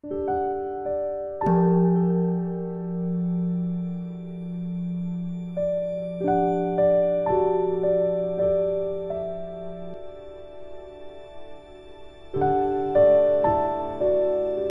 [0.00, 0.06] 大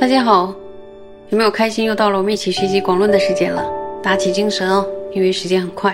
[0.07, 0.55] 家好，
[1.27, 1.83] 有没有开心？
[1.83, 3.69] 又到了我们一起学习广论的时间了，
[4.01, 5.93] 打起精神哦，因为时间很快。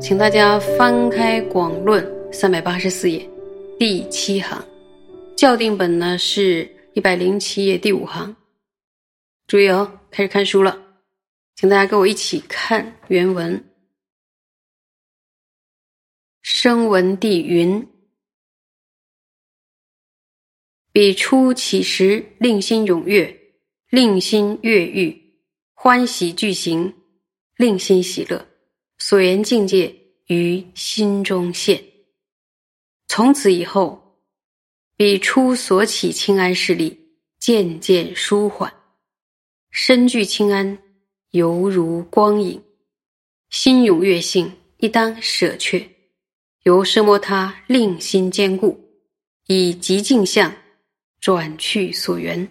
[0.00, 3.24] 请大家翻开广论三百八十四页
[3.78, 4.60] 第七行，
[5.36, 8.34] 校订本呢是一百零七页第五行。
[9.46, 11.02] 注意哦，开始看书了，
[11.54, 13.64] 请大家跟我一起看原文。
[16.42, 17.86] 声闻地云。
[20.92, 23.54] 彼初起时，令心踊跃，
[23.90, 25.36] 令心悦欲，
[25.74, 26.92] 欢喜具行，
[27.56, 28.44] 令心喜乐。
[28.98, 29.94] 所言境界
[30.26, 31.82] 于心中现。
[33.06, 34.09] 从此以后，
[35.00, 36.94] 彼初所起清安势力
[37.38, 38.70] 渐渐舒缓，
[39.70, 40.78] 身具清安，
[41.30, 42.62] 犹如光影。
[43.48, 45.88] 心踊跃性一当舍却，
[46.64, 48.78] 由奢摩他令心坚固，
[49.46, 50.54] 以极静相。
[51.18, 52.46] 转去所缘，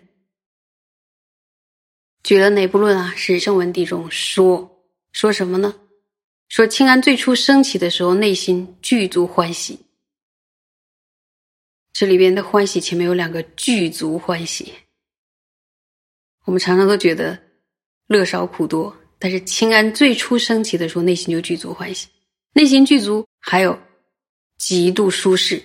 [2.23, 3.13] 举了哪部论啊？
[3.15, 5.75] 是声闻地中说说什么呢？
[6.47, 9.77] 说清安最初升起的时候，内心具足欢喜。
[11.93, 14.73] 这里边的欢喜前面有两个具足欢喜。
[16.45, 17.37] 我们常常都觉得
[18.07, 22.07] 乐少苦多，但是清安最初升起的时候，内心就具足欢喜。
[22.53, 23.79] 内心具足，还有
[24.57, 25.63] 极度舒适，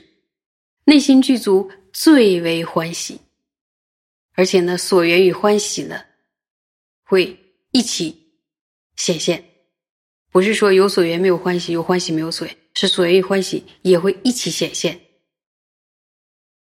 [0.85, 1.71] 内心具足。
[1.97, 3.21] 最为欢喜，
[4.33, 6.05] 而且呢，所缘与欢喜呢，
[7.05, 7.39] 会
[7.71, 8.35] 一起
[8.97, 9.45] 显现。
[10.33, 15.01] 不是说有所缘没有欢喜，有欢喜没有所缘，是所缘与欢喜也会一起显现。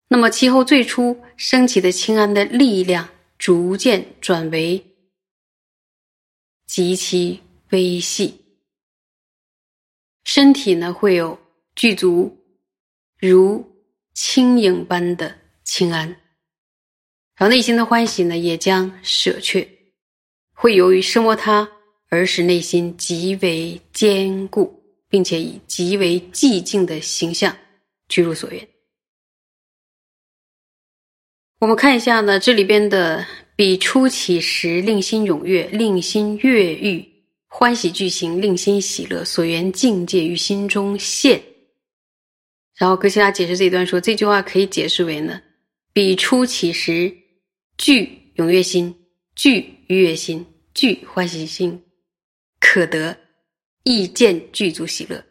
[0.07, 4.83] 那么其后最初升起的清安的力量，逐渐转为
[6.65, 8.41] 极其微细，
[10.23, 11.39] 身体呢会有
[11.75, 12.37] 具足
[13.19, 13.73] 如。
[14.19, 16.07] 轻影般的清安，
[17.35, 19.69] 然后内心的欢喜呢，也将舍却，
[20.53, 21.69] 会由于生活他
[22.09, 27.55] 而使内心极为坚固，并且以极为寂静的形象
[28.09, 28.67] 居入所愿。
[31.59, 33.25] 我们看一下呢，这里边的
[33.55, 37.03] 彼初起时令心踊跃，令心悦欲，
[37.47, 41.41] 欢喜具行，令心喜乐，所缘境界于心中现。
[42.77, 45.41] 然后哥希拉解释这一段说，这句话可以解释为呢：
[45.93, 47.11] 彼初起时，
[47.79, 48.93] 具踊跃心，
[49.35, 51.81] 具愉悦心，具欢喜心，
[52.59, 53.17] 可得
[53.81, 55.25] 意见具足喜乐。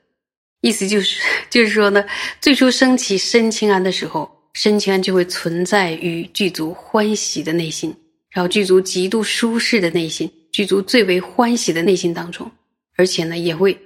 [0.60, 2.04] 意思就是， 就是说呢，
[2.40, 7.94] 最初升起身清安的时候，身清安就会存在于具足欢喜的内心，
[8.30, 12.50] 然后具足极度舒适的内心，具足最为欢喜的内心当中，
[12.96, 13.78] 而且呢，也会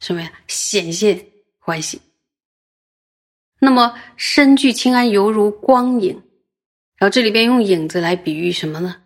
[0.00, 1.18] 什么呀，显现
[1.58, 1.98] 欢喜。
[3.58, 6.12] 那么身具清安，犹如光影。
[6.98, 8.96] 然后这里边用影子来比喻什么呢？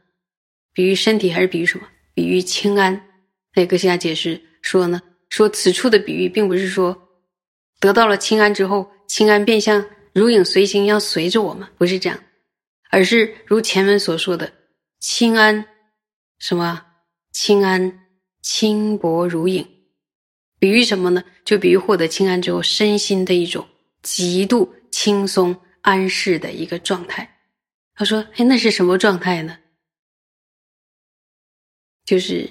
[0.73, 1.87] 比喻身体还是比喻什么？
[2.15, 3.01] 比喻清安。
[3.55, 7.11] 那哥西亚解释说呢，说此处的比喻并不是说
[7.79, 12.19] 得到了清安之后，清安便像如影随形要随着我们，不是这样，
[12.91, 14.53] 而是如前文所说的
[15.01, 15.67] 清安，
[16.39, 16.85] 什么
[17.33, 18.07] 清安
[18.43, 19.67] 轻薄如影，
[20.59, 21.25] 比喻什么呢？
[21.45, 23.67] 就比喻获得清安之后身心的一种。
[24.03, 27.39] 极度轻松安适的一个状态。
[27.95, 29.57] 他说：“哎，那是什么状态呢？
[32.05, 32.51] 就是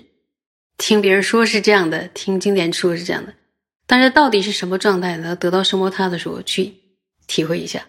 [0.77, 3.35] 听别人说是这样的，听经典说是这样的。
[3.85, 5.35] 但是到底是什么状态呢？
[5.35, 6.73] 得到生摩他的时候去
[7.31, 7.87] 体会一下，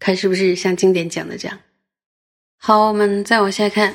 [0.00, 1.56] 看是不是像经典讲的这样。
[2.56, 3.94] 好，我们再往下看，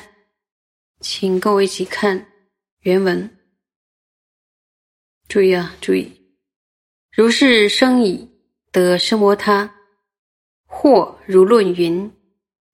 [1.00, 2.26] 请跟我一起看
[2.80, 3.28] 原文。
[5.28, 6.10] 注意啊，注意，
[7.12, 8.26] 如是生已。”
[8.72, 9.74] 得生摩他，
[10.66, 12.12] 或如论云，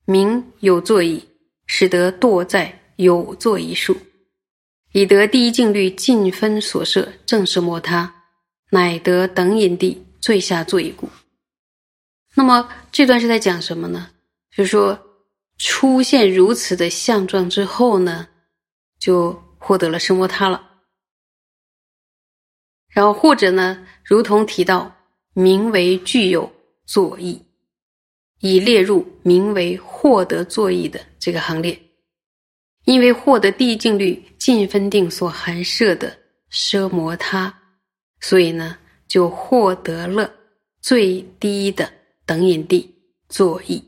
[0.05, 1.23] 名有作矣，
[1.67, 3.97] 使得堕在有作一数，
[4.91, 8.13] 以得第一境律尽分所摄正是摩他，
[8.71, 11.09] 乃得等引地最下作一故。
[12.35, 14.11] 那么这段是在讲什么呢？
[14.51, 14.99] 就是说
[15.59, 18.29] 出现如此的相状之后呢，
[18.99, 20.71] 就获得了生摩他了。
[22.89, 24.95] 然后或者呢，如同提到。
[25.35, 26.53] 名为具有
[26.85, 27.43] 作意，
[28.41, 31.81] 已列入名为获得作意的这个行列。
[32.85, 36.15] 因为获得第一境律尽分定所含摄的
[36.51, 37.51] 奢摩他，
[38.21, 38.77] 所以呢，
[39.09, 40.31] 就获得了
[40.83, 41.91] 最低的
[42.27, 42.95] 等引地
[43.29, 43.83] 作意。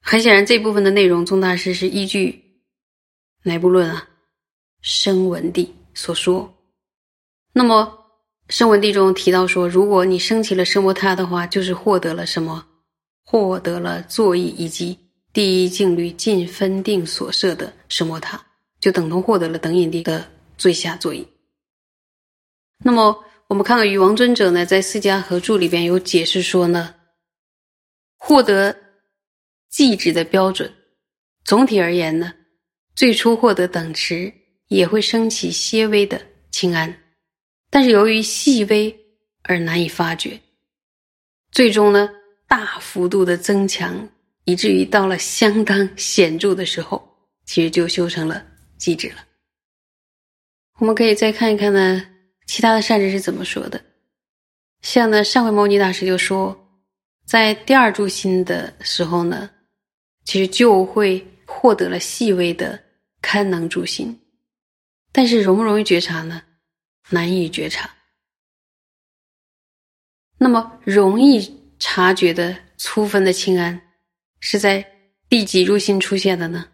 [0.00, 2.60] 很显然，这部分的内容，宗大师是依据
[3.44, 4.08] 哪部论啊？
[4.80, 6.52] 声闻地所说。
[7.52, 7.98] 那么，
[8.48, 12.66] 声闻地中提到说，如果你升起了声摩他的话，就是获得了什么？
[13.24, 14.98] 获得了作意以及
[15.32, 18.44] 第一静虑尽分定所设的声摩他，
[18.80, 21.24] 就等同获得了等引地的最下作意。
[22.78, 26.94] 那么，我们看看禹王尊者呢，在《四家合著》里边有解释说呢，
[28.16, 28.74] 获得。
[29.70, 30.70] 寂止的标准，
[31.44, 32.32] 总体而言呢，
[32.94, 34.32] 最初获得等持
[34.68, 36.20] 也会升起些微的
[36.50, 36.94] 清安，
[37.70, 38.94] 但是由于细微
[39.42, 40.38] 而难以发觉，
[41.50, 42.08] 最终呢
[42.46, 44.06] 大幅度的增强，
[44.44, 47.02] 以至于到了相当显著的时候，
[47.46, 48.44] 其实就修成了
[48.78, 49.16] 寂止了。
[50.78, 52.06] 我们可以再看一看呢，
[52.52, 53.82] 其他的善知是怎么说的，
[54.82, 56.54] 像呢上回牟尼大师就说，
[57.24, 59.48] 在第二柱心的时候呢。
[60.24, 62.78] 其实就会获得了细微的
[63.22, 64.20] 堪能柱心，
[65.10, 66.42] 但是容不容易觉察呢？
[67.08, 67.90] 难以觉察。
[70.38, 73.80] 那么容易察觉的粗分的清安，
[74.40, 74.86] 是在
[75.28, 76.68] 第几入心出现的呢？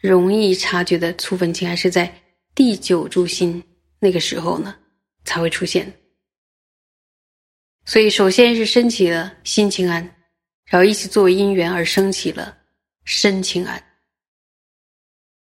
[0.00, 2.22] 容易察觉的粗分清安是在
[2.54, 3.62] 第九柱心
[4.00, 4.76] 那个时候呢
[5.24, 5.92] 才会出现。
[7.84, 10.16] 所以首先是升起了心清安。
[10.66, 12.56] 然后一起作为因缘而升起了
[13.02, 13.82] 身清安，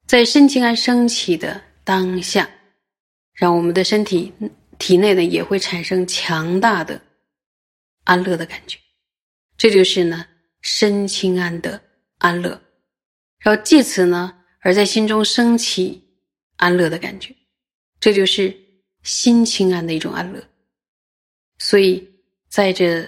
[0.06, 2.50] 在身清安升起的当下，
[3.34, 4.32] 让我们的身体
[4.80, 7.02] 体内呢也会产生强大的
[8.06, 8.80] 安乐的感觉，
[9.58, 10.26] 这就是呢
[10.62, 11.82] 身清安的
[12.20, 12.52] 安乐，
[13.40, 16.02] 然后借此呢而在心中升起
[16.56, 17.36] 安乐的感觉，
[18.00, 18.56] 这就是
[19.04, 20.44] 心清安的一种安乐。
[21.58, 22.08] 所以
[22.48, 23.04] 在这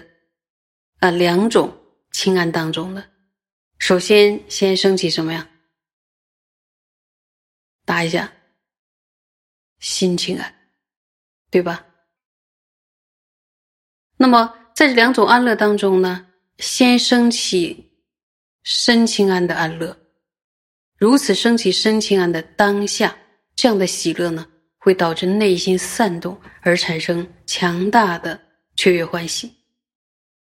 [0.98, 1.76] 啊两种。
[2.12, 3.04] 清安当中呢，
[3.78, 5.48] 首先先升起什么呀？
[7.84, 8.30] 答一下，
[9.78, 10.72] 心清安，
[11.50, 11.86] 对吧？
[14.16, 16.26] 那么在这两种安乐当中呢，
[16.58, 17.92] 先升起
[18.64, 19.96] 身清安的安乐，
[20.96, 23.16] 如此升起身清安的当下，
[23.54, 24.50] 这样的喜乐呢，
[24.80, 28.40] 会导致内心散动而产生强大的
[28.74, 29.54] 雀跃欢喜。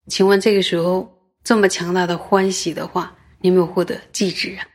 [0.08, 1.22] 请问这个时候？
[1.44, 4.68] 这么强大的欢喜的话，你有没有获得寂止啊？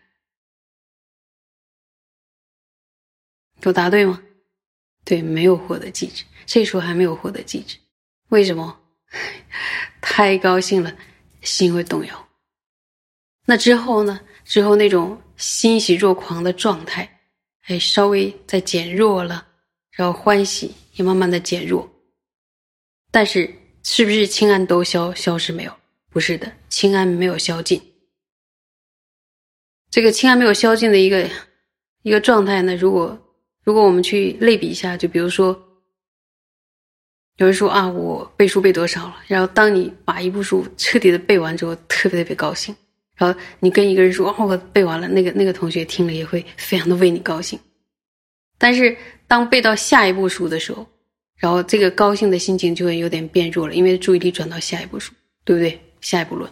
[3.63, 4.21] 有答对吗？
[5.05, 7.77] 对，没有获得寂止，这时候还没有获得寂止，
[8.31, 8.81] 为什么？
[10.03, 10.93] 太高兴了，
[11.41, 12.29] 心会动摇。
[13.45, 14.21] 那之后呢？
[14.45, 17.21] 之后那种欣喜若狂的状态，
[17.69, 19.46] 哎，稍微再减弱了，
[19.97, 21.91] 然后欢喜也慢慢的减弱。
[23.11, 23.51] 但是，
[23.83, 25.73] 是不是清安都消消失没有？
[26.11, 27.81] 不是的，清安没有消尽。
[29.91, 31.29] 这个清安没有消尽的一个
[32.03, 32.77] 一个状态呢？
[32.77, 33.19] 如果
[33.65, 35.59] 如果我们去类比一下，就比如说，
[37.37, 39.17] 有人说啊，我背书背多少了？
[39.27, 42.75] 然后当你把一部书彻底的背完之后，特别特别高兴。
[43.15, 47.59] 然后你跟一个人说，哦，我背完了，那个那个同学听了也会非常的为你高兴。
[48.59, 50.87] 但是当背到下一部书的时候，
[51.37, 55.13] 然后这个高兴的心情就会有点变弱了，因为注意力转到下一部书，
[55.45, 55.81] 对不对？
[56.01, 56.49] 下一步论，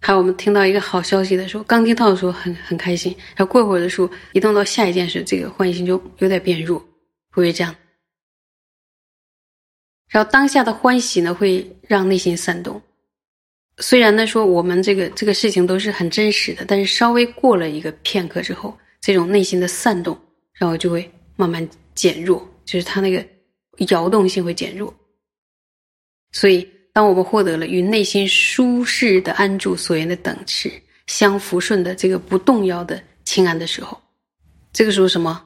[0.00, 6.86] 还有我们听到一个好消息的时候，刚听到的时候很很开心，然后过会儿的时候，一动到下一件事，这个欢喜心就有点变弱，会
[7.30, 7.74] 不会这样？
[10.08, 12.80] 然后当下的欢喜呢，会让内心散动。
[13.78, 20.18] 虽然呢说我们这个这个事情都是很真实的，但是稍微过了一个片刻之后，这种内心的散动，
[20.54, 23.24] 然后就会慢慢减弱，就是它那个
[23.90, 24.92] 摇动性会减弱，
[26.32, 26.66] 所以。
[26.94, 30.70] 当我们获得了与内心舒适的安住所言的等持
[31.08, 34.00] 相扶顺的这个不动摇的清安的时候，
[34.72, 35.44] 这个时候什么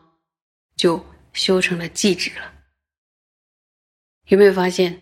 [0.77, 2.53] 就修成了寂止了。
[4.27, 5.01] 有没有发现，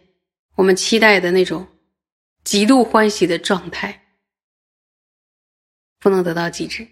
[0.54, 1.66] 我们期待的那种
[2.44, 4.06] 极度欢喜的状态
[5.98, 6.86] 不能得到极致，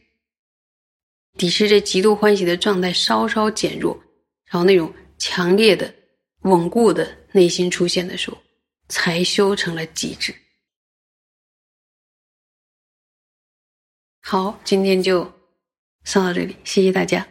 [1.36, 3.94] 抵制着极度欢喜的状态稍稍减弱，
[4.46, 5.94] 然后那种强烈的、
[6.42, 8.38] 稳固的内心出现的时候。
[8.86, 10.34] 才修成了极致。
[14.20, 15.24] 好，今天就
[16.04, 17.26] 上到这里，谢谢大家。